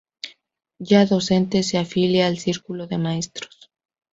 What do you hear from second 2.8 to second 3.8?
de Maestros.